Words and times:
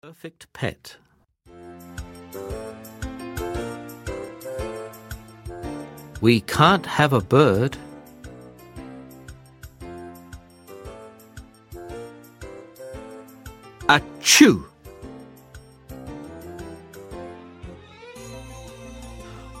Perfect 0.00 0.52
pet. 0.52 0.96
We 6.20 6.40
can't 6.42 6.86
have 6.86 7.12
a 7.12 7.20
bird. 7.20 7.76
A 13.88 14.00
chew. 14.20 14.64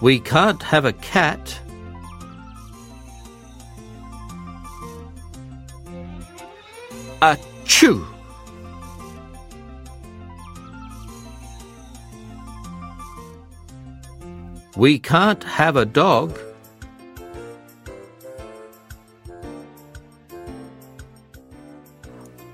We 0.00 0.20
can't 0.20 0.62
have 0.62 0.84
a 0.84 0.92
cat. 0.92 1.60
Achoo! 7.20 8.17
We 14.76 14.98
can't 14.98 15.42
have 15.44 15.76
a 15.76 15.84
dog. 15.84 16.38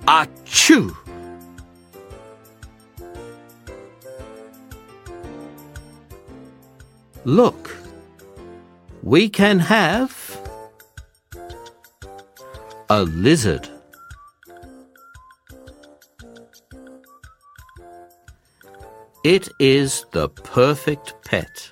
Achoo! 0.07 0.97
Look, 7.25 7.75
we 9.03 9.29
can 9.29 9.59
have 9.59 10.13
a 12.91 13.03
lizard. 13.05 13.69
It 19.25 19.49
is 19.59 20.05
the 20.13 20.29
perfect 20.29 21.15
pet. 21.25 21.71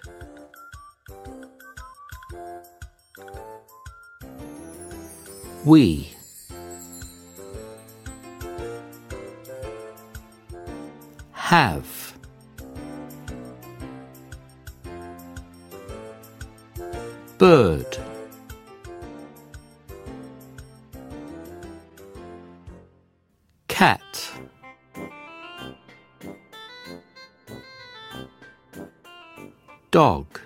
We. 5.65 6.13
Have. 11.31 12.19
Bird. 17.39 17.99
Cat. 23.69 24.33
Dog 29.93 30.41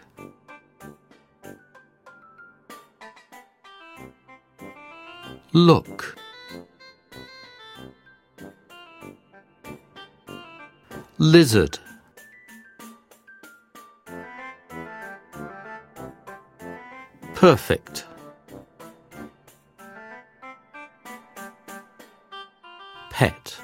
Look. 5.53 6.17
Lizard. 11.19 11.79
Perfect. 17.35 18.07
Pet. 23.11 23.59